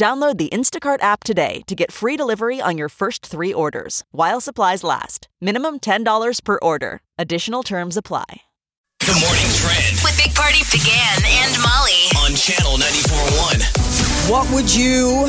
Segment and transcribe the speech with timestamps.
[0.00, 4.40] Download the Instacart app today to get free delivery on your first three orders while
[4.40, 5.28] supplies last.
[5.42, 7.02] Minimum $10 per order.
[7.18, 8.24] Additional terms apply.
[9.00, 12.08] The morning trend With Big Party began and Molly.
[12.16, 14.30] on channel 94.1.
[14.30, 15.28] What would you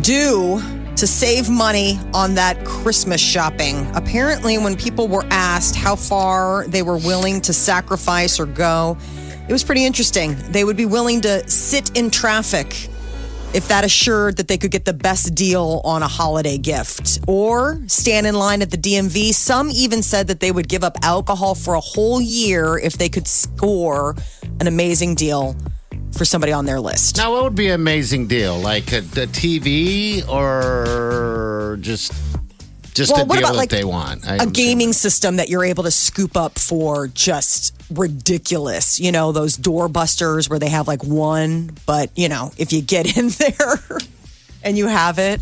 [0.00, 0.62] do
[0.96, 3.86] to save money on that Christmas shopping?
[3.94, 8.96] Apparently, when people were asked how far they were willing to sacrifice or go,
[9.46, 10.36] it was pretty interesting.
[10.52, 12.88] They would be willing to sit in traffic
[13.54, 17.80] if that assured that they could get the best deal on a holiday gift or
[17.86, 19.32] stand in line at the DMV.
[19.32, 23.08] Some even said that they would give up alcohol for a whole year if they
[23.08, 24.14] could score
[24.60, 25.56] an amazing deal
[26.12, 27.16] for somebody on their list.
[27.16, 28.58] Now, what would be an amazing deal?
[28.58, 32.12] Like a, a TV or just
[32.96, 34.26] just Well, what deal about, that like, they want?
[34.26, 38.98] I a am gaming system that you're able to scoop up for just ridiculous.
[38.98, 43.16] You know, those doorbusters where they have like one, but you know, if you get
[43.18, 43.82] in there
[44.62, 45.40] and you have it,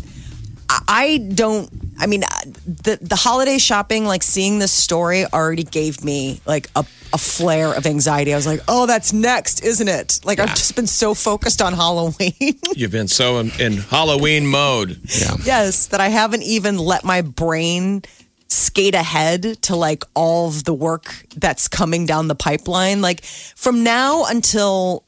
[0.69, 1.69] I don't.
[1.97, 2.21] I mean,
[2.65, 7.73] the the holiday shopping, like seeing this story, already gave me like a, a flare
[7.73, 8.33] of anxiety.
[8.33, 11.73] I was like, "Oh, that's next, isn't it?" Like I've just been so focused on
[11.73, 12.33] Halloween.
[12.75, 14.99] You've been so in, in Halloween mode.
[15.05, 15.35] Yeah.
[15.43, 18.03] Yes, that I haven't even let my brain
[18.47, 23.01] skate ahead to like all of the work that's coming down the pipeline.
[23.01, 25.05] Like from now until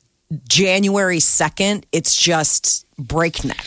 [0.49, 3.65] January 2nd, it's just breakneck.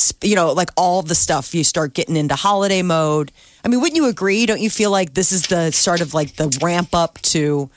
[0.00, 3.32] Sp- You know, like all the stuff you start getting into holiday mode.
[3.64, 4.46] I mean, wouldn't you agree?
[4.46, 7.68] Don't you feel like this is the start of like the ramp up to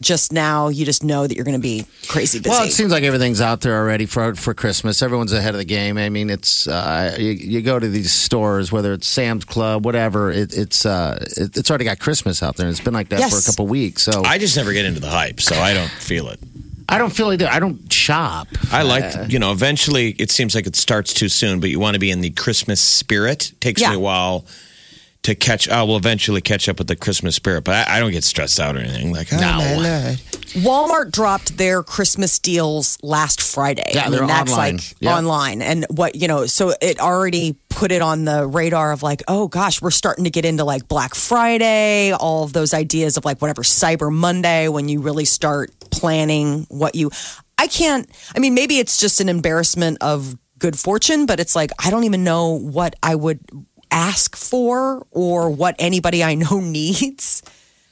[0.00, 2.50] just now you just know that you're going to be crazy busy?
[2.50, 5.02] Well, it seems like everything's out there already for for Christmas.
[5.02, 5.98] Everyone's ahead of the game.
[5.98, 10.30] I mean, it's uh, you, you go to these stores, whether it's Sam's Club, whatever.
[10.30, 12.66] It, it's uh, it, it's already got Christmas out there.
[12.66, 13.46] And it's been like that for a Yes.
[13.46, 14.02] couple weeks.
[14.02, 16.38] So I, I just never get into the hype, so I don't feel it.
[16.96, 17.52] Don't feel like that.
[17.52, 18.48] I don't shop.
[18.72, 21.78] I like, uh, you know, eventually it seems like it starts too soon, but you
[21.78, 23.52] want to be in the Christmas spirit.
[23.60, 23.90] Takes Yeah.
[23.90, 24.46] me a while
[25.28, 25.68] to catch.
[25.68, 28.58] I will eventually catch up with the Christmas spirit, but I, I don't get stressed
[28.60, 29.12] out or anything.
[29.12, 29.58] Like, oh, No.
[29.58, 30.18] my Lord.
[30.64, 33.90] Walmart dropped their Christmas deals last Friday.
[33.94, 34.76] Yeah, I mean, they're that's online.
[34.76, 35.16] like Yeah.
[35.16, 35.62] online.
[35.62, 39.48] And what, you know, so it already put it on the radar of like, oh
[39.48, 43.40] gosh, we're starting to get into like Black Friday, all of those ideas of like
[43.42, 47.10] whatever Cyber Monday when you really start planning what you.
[47.58, 51.70] I can't, I mean, maybe it's just an embarrassment of good fortune, but it's like,
[51.84, 53.40] I don't even know what I would
[53.90, 57.42] ask for or what anybody I know needs.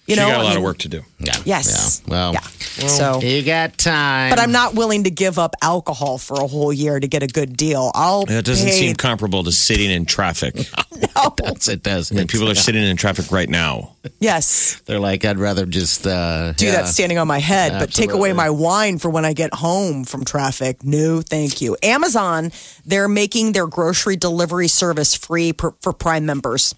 [0.07, 1.03] You You know, got a I lot mean, of work to do.
[1.19, 1.33] Yeah.
[1.45, 2.03] Yes.
[2.07, 2.11] Yeah.
[2.11, 2.87] Well, Yeah.
[2.87, 4.31] So you got time.
[4.31, 7.27] but I'm not willing to give up alcohol for a whole year to get a
[7.27, 7.91] good deal.
[7.95, 8.23] I'll.
[8.29, 10.55] It doesn't pay- seem comparable to sitting in traffic.
[10.99, 11.69] It does.
[11.69, 12.13] It does.
[12.13, 13.97] I mean, people are sitting in traffic right now.
[14.21, 16.73] Yes, They're like, I'd rather just uh, do yeah.
[16.73, 20.05] that standing on my head, but take away my wine for when I get home
[20.05, 20.83] from traffic.
[20.85, 21.77] No, thank you.
[21.83, 22.51] Amazon,
[22.85, 26.75] they're making their grocery delivery service free per, for Prime members.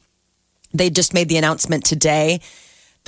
[0.74, 2.40] They just made the announcement today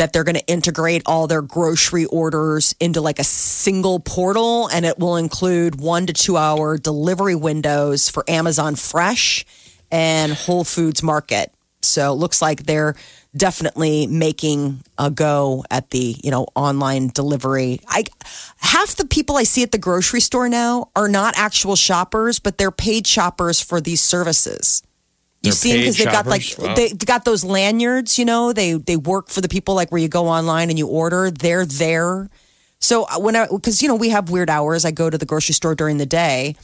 [0.00, 4.86] that they're going to integrate all their grocery orders into like a single portal and
[4.86, 9.44] it will include one to two hour delivery windows for Amazon Fresh
[9.90, 11.52] and Whole Foods Market.
[11.82, 12.94] So it looks like they're
[13.36, 17.80] definitely making a go at the, you know, online delivery.
[17.86, 18.04] I
[18.56, 22.56] half the people I see at the grocery store now are not actual shoppers, but
[22.56, 24.82] they're paid shoppers for these services.
[25.42, 26.42] You see because they've got like?
[26.58, 26.74] Wow.
[26.74, 28.52] they got those lanyards, you know.
[28.52, 31.30] They they work for the people like where you go online and you order.
[31.30, 32.28] They're there.
[32.78, 35.26] So uh, when I because you know we have weird hours, I go to the
[35.26, 36.56] grocery store during the day,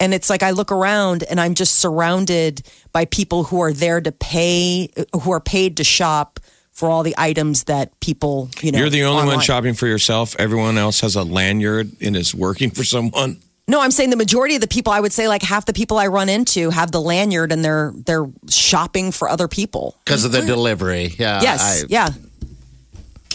[0.00, 4.00] and it's like I look around and I'm just surrounded by people who are there
[4.00, 4.90] to pay,
[5.22, 6.40] who are paid to shop
[6.72, 8.78] for all the items that people you know.
[8.78, 10.36] You're the only one shopping for yourself.
[10.38, 13.38] Everyone else has a lanyard and is working for someone.
[13.68, 14.92] No, I'm saying the majority of the people.
[14.92, 17.92] I would say like half the people I run into have the lanyard and they're
[18.06, 19.96] they're shopping for other people.
[20.04, 21.14] because of the delivery.
[21.18, 21.40] Yeah.
[21.42, 22.08] Yes, I- yeah.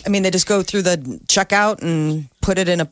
[0.05, 0.97] I mean, they just go through the
[1.27, 2.89] checkout and put it in a.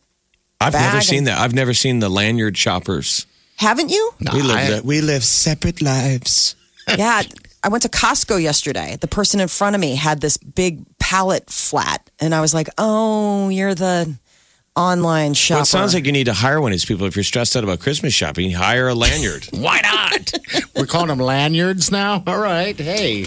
[0.60, 1.38] I've Bag never seen that.
[1.40, 3.26] I've never seen the lanyard shoppers.
[3.58, 4.12] Haven't you?
[4.34, 6.56] we live I- We live separate lives.
[6.98, 7.22] yeah.
[7.64, 8.98] I went to Costco yesterday.
[9.00, 12.70] The person in front of me had this big pallet flat, and I was like,
[12.78, 14.14] "Oh, you're the
[14.76, 15.58] online shopper.
[15.58, 17.56] Well, it sounds like you need to hire one of these people if you're stressed
[17.56, 18.52] out about Christmas shopping.
[18.52, 19.48] Hire a lanyard.
[19.54, 20.34] Why not?
[20.76, 22.24] We're calling them lanyards now.
[22.28, 22.78] All right.
[22.78, 23.26] Hey,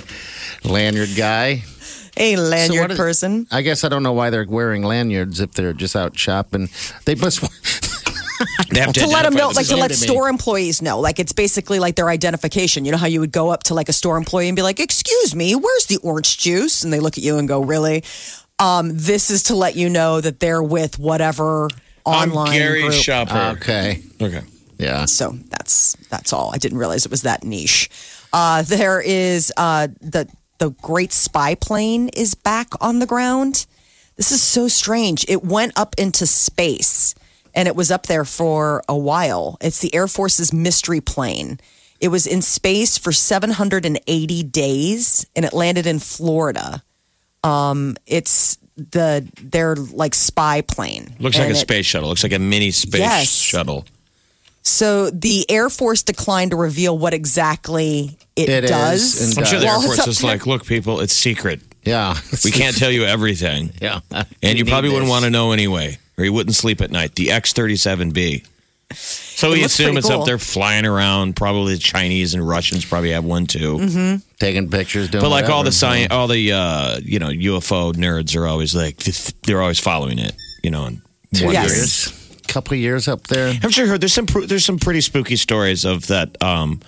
[0.64, 1.62] lanyard guy.
[2.16, 3.46] a So lanyard person.
[3.50, 6.68] I guess I don't know why they're wearing lanyards if they're just out shopping.
[7.04, 7.42] They must.
[8.70, 11.00] They have to, to let them know, like to let to store employees know.
[11.00, 12.84] Like it's basically like their identification.
[12.84, 14.78] You know how you would go up to like a store employee and be like,
[14.78, 18.04] "Excuse me, where's the orange juice?" And they look at you and go, "Really?"
[18.58, 21.69] Um, this is to let you know that they're with whatever
[22.05, 22.93] online I'm online Gary group.
[22.93, 23.56] Shopper.
[23.58, 24.02] okay.
[24.20, 24.43] Okay.
[24.78, 25.05] Yeah.
[25.05, 26.50] So that's that's all.
[26.52, 27.90] I didn't realize it was that niche.
[28.32, 30.28] Uh, there is uh, the
[30.58, 33.66] the Great Spy Plane is back on the ground.
[34.16, 35.25] This is so strange.
[35.28, 37.14] It went up into space
[37.55, 39.56] and it was up there for a while.
[39.60, 41.60] It's the Air Force's mystery plane.
[42.00, 46.82] It was in space for 780 days and it landed in Florida.
[47.44, 51.14] Um, it's the their like spy plane.
[51.19, 52.08] Looks like And a it- space shuttle.
[52.08, 53.29] Looks like a mini space Yes.
[53.32, 53.87] shuttle.
[54.62, 59.23] So the Air Force declined to reveal what exactly it, It is, does.
[59.37, 60.31] and I'm sure the While Air it's Force up is there.
[60.31, 61.61] like, look, people, it's secret.
[61.85, 62.17] Yeah.
[62.44, 63.73] We can't tell you everything.
[63.81, 64.00] Yeah.
[64.43, 66.91] And you We probably need wouldn't want to know anyway, or you wouldn't sleep at
[66.91, 67.14] night.
[67.14, 68.44] The X 37B.
[68.94, 70.20] So It we assume it's cool.
[70.20, 71.37] up there flying around.
[71.37, 73.76] Probably the Chinese and Russians probably have one too.
[73.76, 74.17] Mm-hmm.
[74.38, 78.35] Taking pictures, doing But like all the science, all the uh, you know UFO nerds
[78.37, 78.96] are always like
[79.44, 80.35] they're always following it.
[80.62, 81.02] You know, and
[81.35, 81.67] Two wondering.
[81.67, 81.76] Yes.
[81.76, 82.40] years.
[82.49, 83.52] Couple of years up there.
[83.52, 84.00] Haven't you heard?
[84.00, 86.43] There's some pr- there's some pretty spooky stories of that.
[86.43, 86.81] Um,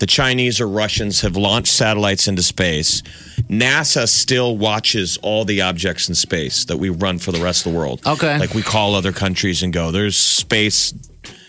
[0.00, 3.00] the Chinese or Russians have launched satellites into space.
[3.48, 7.70] NASA still watches all the objects in space that we run for the rest of
[7.72, 8.02] the world.
[8.04, 8.38] Okay.
[8.40, 10.92] like we call other countries and go, "There's space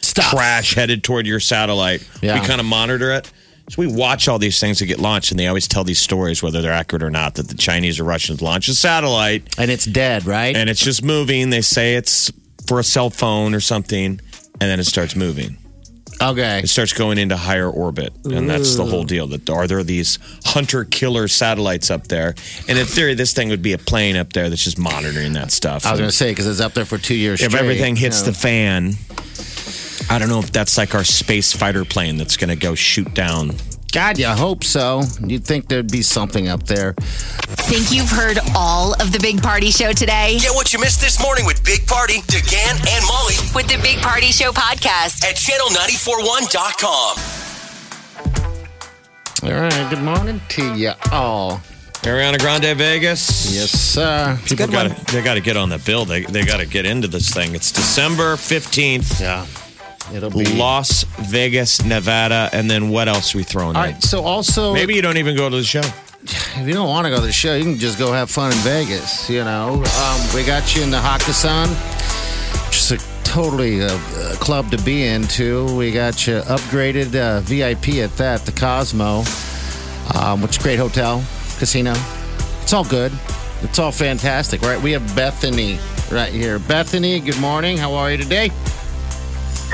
[0.05, 0.35] Stop.
[0.35, 2.39] crash headed toward your satellite." Yeah.
[2.39, 3.31] We kind of monitor it.
[3.69, 6.43] So we watch all these things that get launched, and they always tell these stories,
[6.43, 9.85] whether they're accurate or not, that the Chinese or Russians launch a satellite And it's
[9.85, 10.55] dead, right?
[10.55, 11.49] and it's just moving.
[11.49, 12.31] They say it's
[12.67, 14.05] for a cell phone or something,
[14.61, 15.57] and then it starts moving.
[16.21, 16.59] okay.
[16.59, 19.25] It starts going into higher orbit, and that's the whole deal.
[19.27, 22.35] That are there these hunter killer satellites up there?
[22.69, 25.51] And in theory, this thing would be a plane up there that's just monitoring that
[25.51, 25.87] stuff.
[25.87, 27.41] I was going to say because it's up there for two years.
[27.41, 28.93] if straight, everything hits the fan,
[30.09, 33.13] I don't know if that's like our space fighter plane that's going to go shoot
[33.13, 33.55] down.
[33.91, 35.03] God, you hope so.
[35.25, 36.93] You'd think there'd be something up there.
[36.99, 40.37] Think you've heard all of the Big Party Show today?
[40.41, 43.99] Get what you missed this morning with Big Party, DeGan, and Molly With the Big
[43.99, 45.23] Party Show podcast.
[45.23, 47.17] at channel941.com.
[49.43, 49.89] All right.
[49.89, 51.61] Good morning to you all.
[52.01, 53.55] Ariana Grande Vegas.
[53.55, 54.37] Yes, sir.
[54.45, 56.05] People got to they got to get on the bill.
[56.05, 57.55] They they got to get into this thing.
[57.55, 59.19] It's December fifteenth.
[59.21, 59.45] Yeah.
[60.13, 60.45] It'll be.
[60.57, 63.93] Las Vegas, Nevada, and then what else we throwing All in?
[63.93, 64.03] right.
[64.03, 65.79] So also, Maybe you don't even go to the show.
[66.23, 68.51] if you don't want to go to the show, you can just go have fun
[68.51, 69.29] in Vegas.
[69.29, 71.67] You know, um, we got you in the Hakkasan,
[72.71, 75.75] just a totally uh, uh, club to be into.
[75.75, 79.23] We got you upgraded uh, VIP at that, the Cosmo,
[80.13, 81.23] um, which is a great hotel,
[81.57, 81.93] casino.
[82.61, 83.11] It's all good.
[83.61, 84.81] It's all fantastic, right?
[84.81, 85.79] We have Bethany
[86.11, 86.59] right here.
[86.59, 87.77] Bethany, good morning.
[87.77, 88.51] How are you today?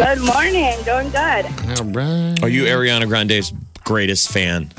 [0.02, 0.74] Good morning.
[0.84, 1.46] Doing good.
[1.78, 2.36] All right.
[2.42, 3.54] Are you Ariana Grande's
[3.84, 4.72] greatest fan?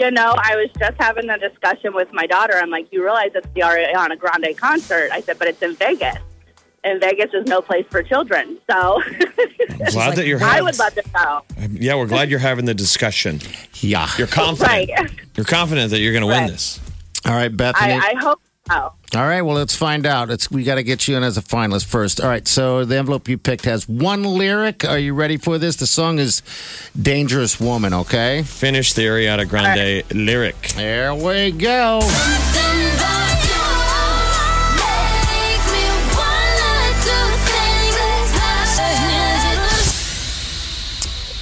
[0.00, 2.54] You know, I was just having a discussion with my daughter.
[2.56, 5.10] I'm like, you realize it's the Ariana Grande concert?
[5.12, 6.18] I said, but it's in Vegas.
[6.82, 8.58] And Vegas is no place for children.
[8.68, 9.00] So
[9.92, 10.42] glad that you're.
[10.42, 11.42] I would love to go.
[11.56, 13.40] Um, yeah, we're glad you're having the discussion.
[13.74, 14.08] Yeah.
[14.18, 14.90] You're confident.
[14.90, 15.10] Right.
[15.36, 16.80] You're confident that you're going to win this.
[17.24, 17.92] All right, Bethany.
[17.92, 18.92] I, I hope so.
[19.14, 20.30] All right, well, let's find out.
[20.30, 22.20] It's we got to get you in as a finalist first.
[22.20, 24.84] All right, so the envelope you picked has one lyric.
[24.84, 25.76] Are you ready for this?
[25.76, 26.42] The song is
[27.00, 30.68] "Dangerous Woman." Okay, Finish the Ariana Grande lyric.
[30.76, 32.00] there we go.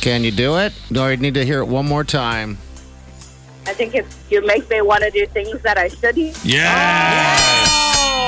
[0.00, 0.72] Can you do it?
[0.96, 2.58] Or you need to hear it one more time?
[3.66, 6.44] I think it's you make me want to do things that I shouldn't.
[6.44, 7.55] Yeah.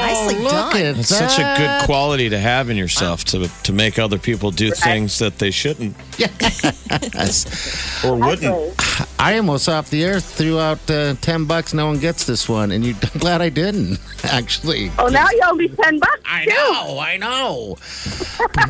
[0.09, 0.77] Nicely Look done.
[0.97, 4.71] It's such a good quality to have in yourself to to make other people do
[4.71, 8.05] things that they shouldn't Yes.
[8.05, 8.75] or wouldn't.
[9.21, 11.75] I almost off the air threw out uh, ten bucks.
[11.75, 12.95] No one gets this one, and you.
[13.15, 13.99] I'm glad I didn't.
[14.25, 16.21] Actually, Oh, now you owe me 10 bucks.
[16.27, 16.51] I too.
[16.51, 17.77] know, I know.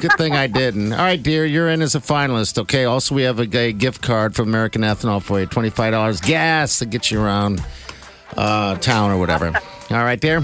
[0.00, 0.92] Good thing I didn't.
[0.92, 2.59] All right, dear, you're in as a finalist.
[2.59, 2.85] Okay.
[2.85, 5.47] Also, we have a, a gift card from American Ethanol for you.
[5.47, 7.62] Twenty five dollars gas to get you around
[8.37, 9.47] uh, town or whatever.
[9.90, 10.42] All right, dear.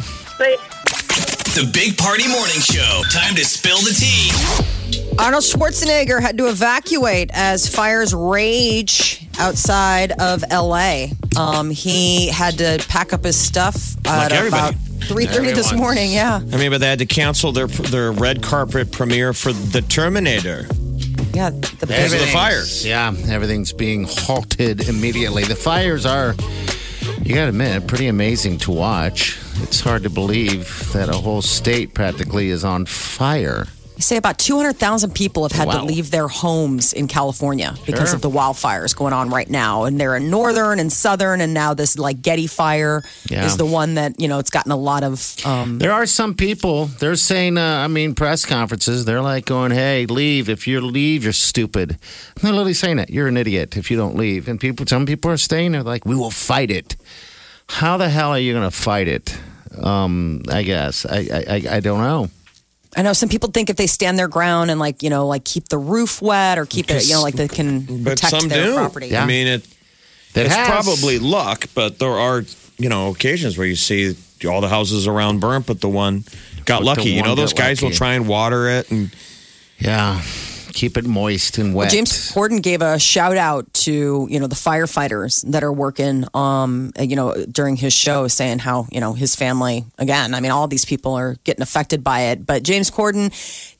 [1.54, 3.02] But The Big Party Morning Show.
[3.11, 4.30] Time to spill the tea.
[5.18, 11.06] Arnold Schwarzenegger had to evacuate as fires rage outside of LA.
[11.38, 14.75] Um, he had to pack up his stuff Like at everybody.
[14.76, 16.12] about Three thirty this morning.
[16.12, 19.82] Yeah, I mean, but they had to cancel their their red carpet premiere for The
[19.82, 20.66] Terminator.
[21.34, 21.50] yeah.
[21.50, 22.87] The of the fires.
[22.87, 25.44] Yeah, everything's being halted immediately.
[25.44, 26.34] The fires are,
[27.23, 29.38] you got to admit, pretty amazing to watch.
[29.64, 33.66] It's hard to believe that a whole state practically is on fire.
[33.97, 38.16] They say about 200,000 people have had to leave their homes in California because Sure.
[38.16, 39.85] of the wildfires going on right now.
[39.85, 43.47] And they're in northern and southern, and now this like Getty fire Yeah.
[43.47, 45.35] is the one that, you know, it's gotten a lot of.
[45.47, 49.71] Um, There are some people, they're saying, uh, I mean, press conferences, they're like going,
[49.71, 50.49] hey, leave.
[50.50, 51.97] If you leave, you're stupid.
[52.42, 53.09] They're literally saying that.
[53.11, 54.47] You're an idiot if you don't leave.
[54.47, 56.97] And people, some people are staying there like, we will fight it.
[57.68, 59.38] How the hell are you going to fight it?
[59.82, 61.06] Um, I guess.
[61.06, 62.28] I, I, I, I don't know.
[62.96, 65.44] I know some people think if they stand their ground and like, you know, like
[65.44, 68.48] keep the roof wet or keep it, you know, like they can But protect some
[68.48, 68.74] their do.
[68.74, 69.08] property.
[69.08, 69.24] Yeah.
[69.24, 69.64] I mean, it,
[70.34, 70.68] It it's has.
[70.68, 72.44] probably luck, but there are
[72.78, 74.14] you know occasions where you see
[74.48, 76.24] all the houses around burnt, but the one
[76.66, 77.10] got But the lucky.
[77.10, 79.10] You know, those got guys will try and water it, and
[79.78, 80.22] Yeah.
[80.74, 81.90] Keep it moist and wet.
[81.90, 86.92] James Corden gave a shout out to you know the firefighters that are working um
[86.98, 90.66] you know during his show saying how you know his family again I mean all
[90.66, 93.32] these people are getting affected by it but James Corden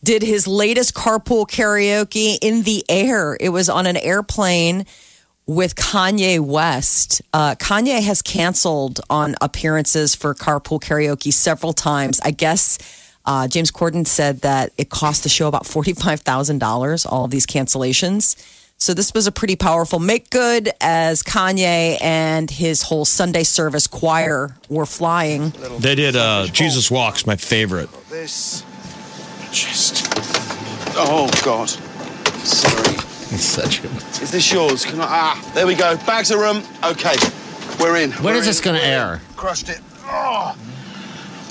[0.05, 4.87] did his latest carpool karaoke in the air it was on an airplane
[5.47, 7.21] with Kanye West.
[7.33, 12.21] Uh, Kanye has canceled on appearances for carpool karaoke several times.
[12.21, 12.79] I guess
[13.27, 18.37] uh, James Corden said that it cost the show about $45,000, all of these cancellations.
[18.77, 23.87] So this was a pretty powerful make good as Kanye and his whole Sunday service
[23.87, 25.51] choir were flying.
[25.79, 26.17] they did.
[26.17, 27.89] Uh, Jesus Walks, my favorite.
[28.11, 28.63] This
[29.53, 30.07] just.
[30.97, 31.71] Oh God.
[32.45, 32.95] Sorry.
[33.35, 33.87] It's such a.
[34.23, 34.85] Is this yours?
[34.85, 35.05] Can I?
[35.09, 35.97] Ah, there we go.
[35.99, 36.63] Bags of room.
[36.85, 37.15] Okay,
[37.81, 38.11] we're in.
[38.13, 39.23] When We're is this going to air?
[39.37, 39.81] Crushed it.
[40.05, 40.57] Oh.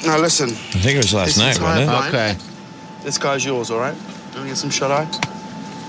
[0.05, 2.13] Now listen, I think it was last night, entire wasn't it?
[2.13, 3.03] Okay.
[3.03, 3.95] this guy's yours, all right?
[3.95, 5.07] Want to get some shut eye?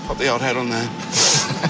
[0.07, 0.87] Pop the old head on there.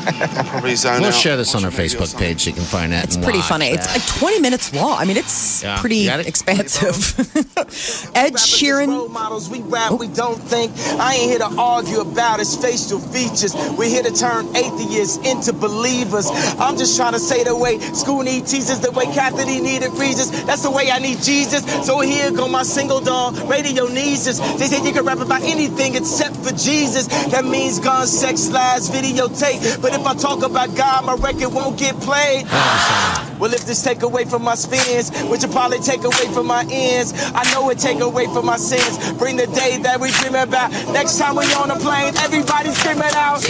[0.08, 1.14] I'll probably zone We'll out.
[1.16, 2.20] share this on our Watch a movie or Facebook something.
[2.28, 3.06] page so you can find that.
[3.06, 3.68] It's and pretty watch funny.
[3.68, 3.98] It's that.
[4.00, 4.98] like 20 minutes long.
[5.00, 5.80] I mean, it's Yeah.
[5.80, 6.28] pretty You got it?
[6.28, 7.18] expansive.
[8.16, 8.88] Ed Sheeran.
[8.90, 10.72] Role models, we rap, we don't think.
[11.00, 13.56] I ain't here to argue about his facial features.
[13.78, 16.28] We're here to turn atheists into believers.
[16.60, 19.92] I'm just trying to say the way school need teachers, the way Kathie Lee needed
[19.94, 20.30] Regis.
[20.44, 21.64] That's the way I need Jesus.
[21.86, 24.40] So here go my single dog, radio nieces.
[24.60, 27.08] They say you can rap about anything except for Jesus.
[27.32, 29.82] That means gun, sex, lies, videotape.
[29.82, 32.46] But if I talk about God, my record won't get played.
[33.36, 36.66] Well, if this take away from my spins, which will probably take away from my
[36.72, 39.12] ends, I know it take away from my sins.
[39.20, 40.72] Bring the day that we dream about.
[40.94, 43.42] Next time we on a plane, everybody screaming out.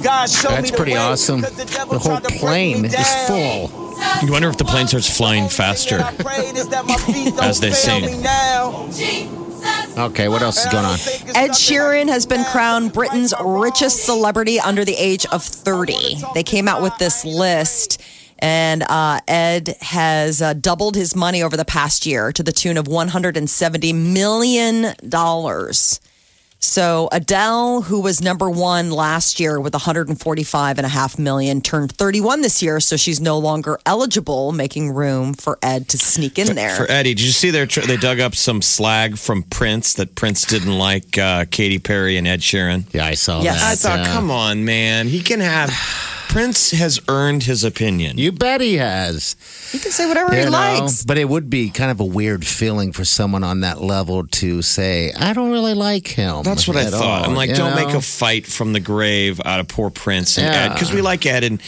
[0.00, 1.42] God, show me That's the pretty way, awesome.
[1.42, 3.96] 'cause the The whole tried to break plane is full.
[4.22, 5.98] You wonder if the plane starts flying faster.
[7.42, 8.22] As they sing.
[9.98, 10.98] Okay, what else is going on?
[11.34, 16.16] Ed Sheeran has been crowned Britain's richest celebrity under the age of 30.
[16.34, 18.00] They came out with this list,
[18.38, 22.76] and uh, Ed has uh, doubled his money over the past year to the tune
[22.78, 24.94] of $170 million.
[26.62, 31.90] So Adele, who was number one last year with 145 and a half million, turned
[31.92, 36.54] 31 this year, so she's no longer eligible, making room for Ed to sneak in
[36.54, 36.76] there.
[36.76, 40.44] For Eddie, did you see their they dug up some slag from Prince that Prince
[40.44, 42.84] didn't like uh, Katy Perry and Ed Sheeran?
[42.92, 43.82] Yeah, I saw Yes.
[43.82, 43.92] that.
[43.92, 45.70] I thought, uh, come on, man, he can have.
[46.30, 48.16] Prince has earned his opinion.
[48.16, 49.34] You bet he has.
[49.72, 50.50] he can say whatever You he know?
[50.52, 51.02] likes.
[51.04, 54.62] But it would be kind of a weird feeling for someone on that level to
[54.62, 56.42] say, I don't really like him.
[56.44, 57.02] That's what I thought.
[57.24, 57.84] all," I'm like, don't know?
[57.86, 60.66] make a fight from the grave out of poor Prince and Yeah.
[60.66, 61.60] Ed because we like Ed and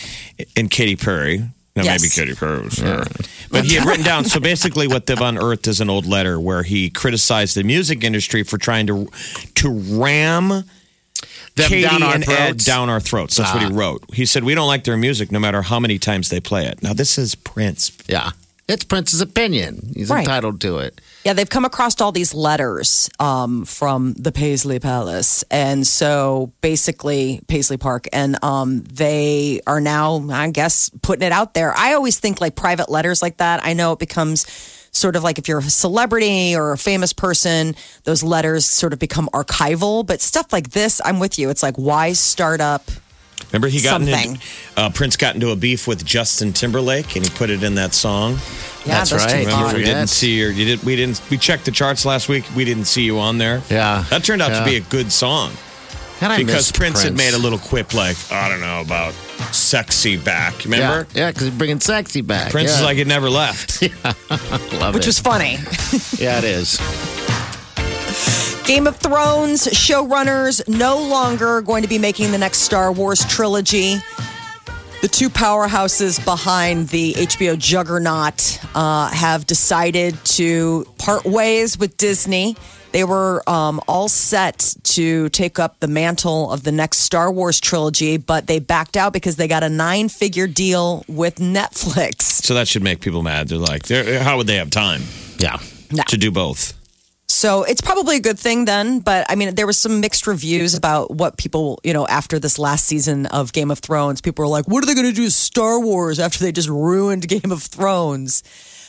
[0.57, 1.38] and Katy Perry.
[1.75, 2.02] Now, Yes.
[2.02, 3.04] maybe Katy Perry was her.
[3.50, 4.26] But he had written down.
[4.26, 8.42] So basically, what they've unearthed is an old letter where he criticized the music industry
[8.45, 9.09] for trying to
[9.57, 10.64] to ram
[11.57, 12.65] Them Katy down our and Ed throats.
[12.65, 13.37] down our throats.
[13.37, 13.77] That's what he Ah.
[13.77, 14.03] wrote.
[14.15, 16.83] He said, We don't like their music no matter how many times they play it.
[16.83, 17.93] Now, this is Prince.
[18.09, 18.31] Yeah.
[18.69, 19.93] It's Prince's opinion.
[19.95, 20.21] He's Right.
[20.21, 21.01] entitled to it.
[21.25, 27.41] Yeah, they've come across all these letters um, from the Paisley Palace, and so basically
[27.49, 31.77] Paisley Park, and um, they are now, I guess, putting it out there.
[31.77, 33.61] I always think like private letters like that.
[33.65, 34.47] I know it becomes
[34.93, 38.99] sort of like if you're a celebrity or a famous person, those letters sort of
[38.99, 40.07] become archival.
[40.07, 41.51] But stuff like this, I'm with you.
[41.51, 42.91] It's like why start up?
[43.51, 44.33] Remember, he got Something.
[44.33, 44.41] into,
[44.77, 47.93] uh, Prince got into a beef with Justin Timberlake, and he put it in that
[47.93, 48.33] song.
[48.87, 49.45] Yeah, That's those right.
[49.45, 52.45] Remember, we didn't see your, you did, we didn't, we checked the charts last week.
[52.57, 53.61] We didn't see you on there.
[53.69, 54.05] Yeah.
[54.11, 55.53] that turned out to be a good song.
[56.21, 59.13] And I because miss Prince, had made a little quip like, I don't know about
[59.53, 60.65] sexy back.
[60.65, 61.07] Remember?
[61.15, 62.51] yeah, because he's bringing sexy back.
[62.51, 62.77] Prince yeah.
[62.79, 63.83] is like it never left.
[64.73, 65.09] Love which it.
[65.09, 65.53] was funny.
[66.19, 66.79] yeah, it is.
[68.65, 73.97] Game of Thrones showrunners no longer going to be making the next Star Wars trilogy.
[75.01, 82.57] The two powerhouses behind the HBO juggernaut uh, have decided to part ways with Disney.
[82.93, 87.61] They were um, all set to take up the mantle of the next Star Wars
[87.61, 92.23] trilogy, but they backed out because they got a nine figure deal with Netflix.
[92.23, 93.49] So that should make people mad.
[93.49, 95.03] They're like, they're, how would they have time
[95.39, 95.59] Yeah.
[95.91, 96.03] No.
[96.09, 96.75] to do both?
[97.29, 99.01] So it's probably a good thing then.
[99.01, 102.59] But I mean, there was some mixed reviews about what people, you know, after this
[102.59, 105.23] last season of Game of Thrones, people were like, what are they going to do
[105.25, 108.43] with Star Wars after they just ruined Game of Thrones?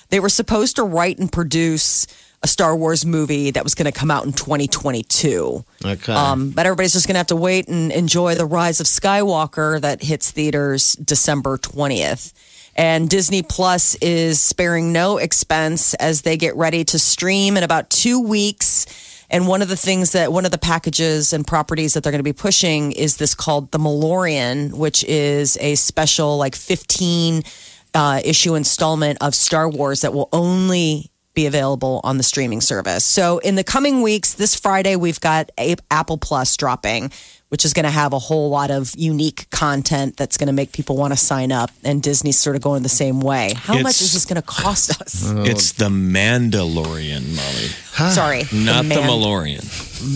[0.10, 2.06] They were supposed to write and produce
[2.44, 5.64] a Star Wars movie that was going to come out in 2022.
[5.84, 6.14] Okay.
[6.14, 9.80] Um, but everybody's just going to have to wait and enjoy the Rise of Skywalker
[9.80, 12.34] that hits theaters December 20th.
[12.76, 17.90] And Disney Plus is sparing no expense as they get ready to stream in about
[17.90, 18.86] two weeks.
[19.30, 22.20] And one of the things that one of the packages and properties that they're going
[22.20, 27.44] to be pushing is this called The Malorian, which is a special like 15
[27.94, 33.04] uh, issue installment of Star Wars that will only be available on the streaming service.
[33.04, 37.12] So in the coming weeks, this Friday we've got a- Apple Plus dropping,
[37.50, 40.72] which is going to have a whole lot of unique content that's going to make
[40.72, 41.70] people want to sign up.
[41.84, 43.54] And Disney's sort of going the same way.
[43.56, 45.32] How much is this going to cost us?
[45.46, 48.12] It's the Mandalorian, Molly.
[48.12, 49.64] Sorry, Not the, Man- Malorian.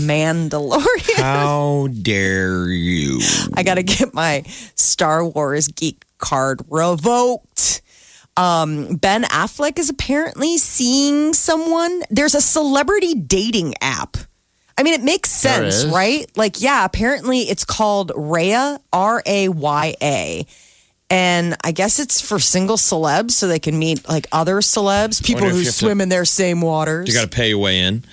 [0.07, 1.15] Mandalorian.
[1.17, 3.19] How dare you?
[3.53, 4.43] I got to get my
[4.75, 7.56] Star Wars geek card revoked.
[8.37, 12.03] Um, ben Affleck is apparently seeing someone.
[12.09, 14.15] There's a celebrity dating app.
[14.77, 16.29] I mean, it makes sense, right?
[16.37, 20.45] Like, yeah, apparently it's called Raya, R A Y A.
[21.09, 25.49] And I guess it's for single celebs so they can meet like other celebs, people
[25.49, 27.07] who have to- swim in their same waters.
[27.07, 28.03] You got to pay your way in.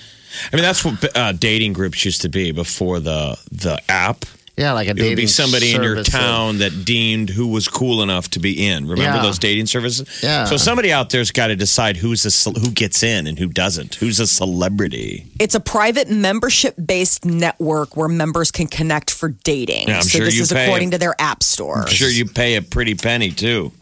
[0.53, 4.25] I mean, that's what uh, dating groups used to be before the the app.
[4.57, 7.31] Yeah, like a It dating would be somebody in your service of- town that deemed
[7.31, 8.87] who was cool enough to be in.
[8.87, 9.23] Remember Yeah.
[9.23, 10.07] those dating services?
[10.23, 10.45] Yeah.
[10.45, 13.49] So somebody out there's got to decide who's a ce- who gets in and who
[13.49, 13.97] doesn't.
[13.97, 15.27] Who's a celebrity?
[15.41, 19.89] It's a private membership based network where members can connect for dating.
[19.89, 21.83] Yeah, I'm so sure this you is pay- according to their app store.
[21.83, 23.73] I'm sure you pay a pretty penny too.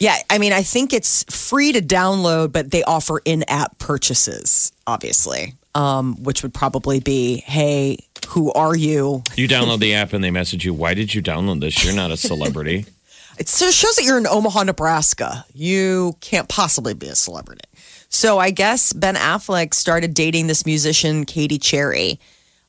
[0.00, 4.72] Yeah, I mean, I think it's free to download, but they offer in app purchases,
[4.88, 9.22] obviously, um, which would probably be, hey, who are you?
[9.36, 11.84] You download the app and they message you, "Why did you download this?
[11.84, 12.86] You're not a celebrity."
[13.36, 15.44] It so- shows that you're in Omaha, Nebraska.
[15.52, 17.64] You can't possibly be a celebrity.
[18.08, 22.20] So I guess Ben Affleck started dating this musician, Katie Cherry,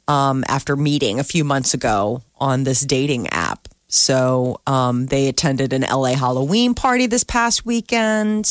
[0.07, 3.67] um, after meeting a few months ago on this dating app.
[3.89, 8.47] So um, they attended an LA Halloween party this past weekend.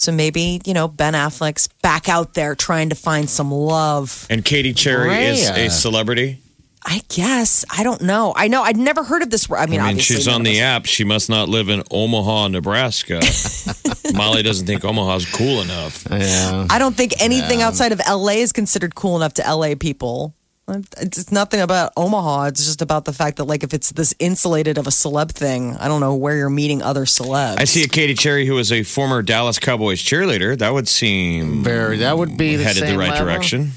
[0.00, 4.26] So maybe, you know, Ben Affleck's back out there trying to find some love.
[4.30, 6.40] And Katie Cherry is a celebrity.
[6.82, 7.66] I guess.
[7.70, 8.32] I don't know.
[8.34, 8.62] I know.
[8.62, 9.50] I'd never heard of this.
[9.50, 10.86] I mean, I mean, obviously she's on the app.
[10.86, 13.20] She must not live in Omaha, Nebraska.
[14.14, 16.06] Molly doesn't think Omaha's cool enough.
[16.10, 16.66] Yeah.
[16.70, 20.34] I don't think anything outside of LA is considered cool enough to LA people.
[20.98, 22.44] It's nothing about Omaha.
[22.46, 25.76] It's just about the fact that, like, if it's this insulated of a celeb thing,
[25.76, 27.58] I don't know where you're meeting other celebs.
[27.58, 30.56] I see a Katie Cherry who was a former Dallas Cowboys cheerleader.
[30.58, 31.98] That would seem Very.
[31.98, 33.26] That would be headed the same right level.
[33.26, 33.72] direction.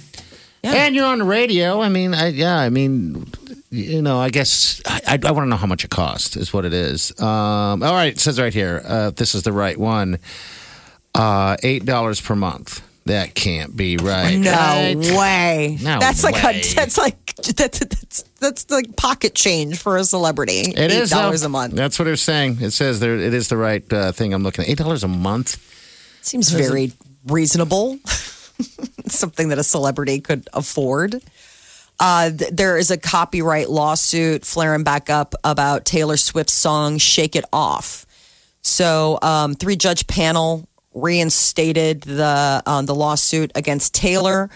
[0.63, 1.81] And you're on the radio.
[1.81, 2.57] I mean, I, yeah.
[2.57, 3.27] I mean,
[3.69, 4.19] you know.
[4.19, 6.37] I guess I, I, I want to know how much it costs.
[6.37, 7.11] Is what it is.
[7.19, 8.13] Um, all right.
[8.13, 8.81] It says right here.
[8.85, 10.19] Uh, this is the right one.
[11.13, 12.81] Uh, Eight dollars per month.
[13.05, 14.37] That can't be right.
[14.37, 14.95] No right?
[14.95, 15.77] way.
[15.81, 20.59] No that's like a that's like that's that's that's like pocket change for a celebrity.
[20.59, 21.17] It Eight is though.
[21.23, 21.73] dollars a month.
[21.73, 22.59] That's what it's saying.
[22.61, 23.15] It says there.
[23.19, 24.33] It is the right uh, thing.
[24.33, 24.69] I'm looking at.
[24.69, 25.57] Eight dollars a month.
[26.21, 26.93] Seems very
[27.27, 27.99] reasonable.
[29.07, 31.21] Something that a celebrity could afford.
[31.99, 37.35] Uh, th- there is a copyright lawsuit flaring back up about Taylor Swift's song "Shake
[37.35, 38.05] It Off."
[38.61, 44.49] So, um, three judge panel reinstated the uh, the lawsuit against Taylor.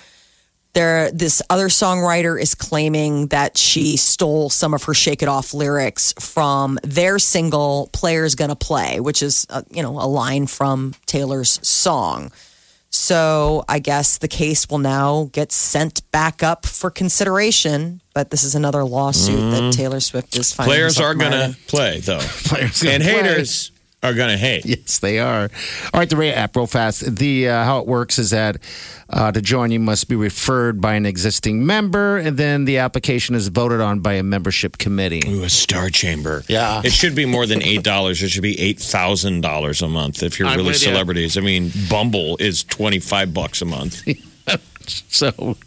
[0.73, 5.54] There, this other songwriter is claiming that she stole some of her "Shake It Off"
[5.54, 10.93] lyrics from their single "Player's Gonna Play," which is uh, you know a line from
[11.08, 12.32] Taylor's song.
[12.89, 18.02] So I guess the case will now get sent back up for consideration.
[18.13, 20.73] But this is another lawsuit that Taylor Swift is finding.
[20.73, 21.54] Players are going mired in.
[21.54, 22.19] to play, though.
[22.45, 23.13] Players gonna and play.
[23.13, 23.71] haters
[24.10, 24.65] are going to hate.
[24.78, 25.43] Yes, they are.
[25.93, 27.15] All right, the rate app, real fast.
[27.17, 28.58] The uh, how it works is that
[29.10, 33.34] uh, to join, you must be referred by an existing member, and then the application
[33.36, 35.22] is voted on by a membership committee.
[35.28, 36.43] Ooh, a star chamber.
[36.48, 36.82] Yeah.
[36.84, 38.10] It should be more than $8.
[38.12, 40.89] It should be $8,000 a month if you're I'm really with ya.
[40.91, 41.38] celebrities.
[41.38, 44.04] I mean, Bumble is 25 bucks a month.
[45.10, 45.58] So,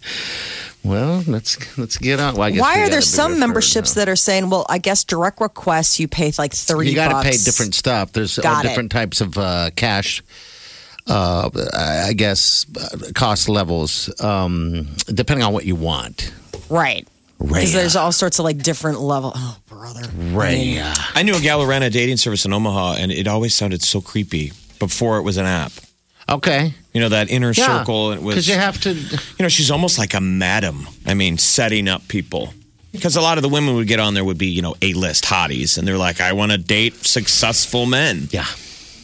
[0.84, 2.34] well, let's let's get on.
[2.34, 5.40] Well, I guess Why are there some memberships that are saying, well, I guess direct
[5.40, 8.12] requests you pay like 30 you got to pay different stuff.
[8.12, 8.68] There's all Got it.
[8.68, 10.22] different types of uh, cash.
[11.06, 16.32] Uh, I I guess uh, cost levels, um, depending on what you want.
[16.68, 17.06] Right.
[17.38, 19.32] Because there's all sorts of like different level.
[19.34, 20.02] Oh, brother.
[20.14, 20.78] Ray.
[21.14, 23.82] I knew a gal who ran a dating service in Omaha, and it always sounded
[23.82, 25.72] so creepy before it was an app.
[26.28, 26.74] Okay.
[26.92, 27.78] You know, that inner Yeah.
[27.78, 28.12] circle.
[28.12, 28.92] It was, Because you have to.
[28.92, 30.88] you know, she's almost like a madam.
[31.06, 32.52] I mean, setting up people.
[32.92, 35.24] Because a lot of the women would get on there would be, you know, A-list
[35.24, 35.78] hotties.
[35.78, 38.28] And they're like, I want to date successful men.
[38.32, 38.46] Yeah.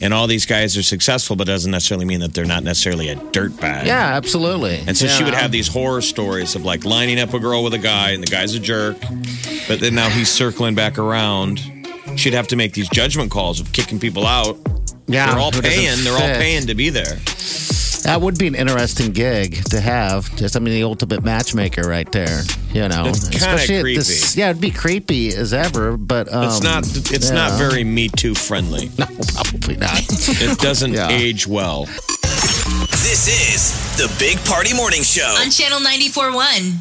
[0.00, 3.16] And all these guys are successful, but doesn't necessarily mean that they're not necessarily a
[3.16, 3.86] dirtbag.
[3.86, 4.82] Yeah, absolutely.
[4.86, 7.72] And so she would have these horror stories of like lining up a girl with
[7.72, 8.98] a guy, and the guy's a jerk.
[9.68, 11.60] But then now he's circling back around.
[12.16, 14.58] She'd have to make these judgment calls of kicking people out.
[15.06, 16.02] Yeah, they're all paying.
[16.04, 17.18] They're all paying to be there.
[18.02, 20.34] That would be an interesting gig to have.
[20.36, 22.42] Just, I mean, the ultimate matchmaker right there.
[22.72, 23.96] You know, It's kinda Especially creepy.
[23.98, 26.84] This, yeah, it'd be creepy as ever, but um, It's not.
[27.12, 27.58] It's not yeah.
[27.68, 28.90] very Me Too friendly.
[28.98, 30.00] No, probably not.
[30.08, 31.08] It doesn't Yeah.
[31.10, 31.86] age well.
[31.86, 35.34] This is the Big Party Morning Show.
[35.40, 36.74] On Channel 94.1.